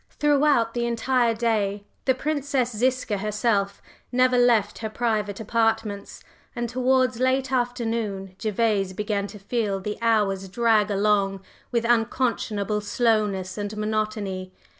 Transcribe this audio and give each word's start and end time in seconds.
Throughout 0.17 0.73
the 0.73 0.87
entire 0.87 1.35
day 1.35 1.85
the 2.05 2.15
Princess 2.15 2.75
Ziska 2.75 3.19
herself 3.19 3.83
never 4.11 4.35
left 4.35 4.79
her 4.79 4.89
private 4.89 5.39
apartments, 5.39 6.23
and 6.55 6.67
towards 6.67 7.19
late 7.19 7.51
afternoon 7.51 8.35
Gervase 8.41 8.93
began 8.93 9.27
to 9.27 9.37
feel 9.37 9.79
the 9.79 9.99
hours 10.01 10.47
drag 10.49 10.89
along 10.89 11.43
with 11.71 11.85
unconscionable 11.85 12.81
slowness 12.81 13.59
and 13.59 13.77
monotony. 13.77 14.51